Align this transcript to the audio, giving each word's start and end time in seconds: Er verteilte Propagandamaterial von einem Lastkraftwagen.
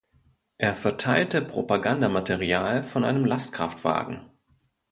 Er 0.57 0.73
verteilte 0.73 1.43
Propagandamaterial 1.43 2.81
von 2.81 3.03
einem 3.03 3.23
Lastkraftwagen. 3.23 4.31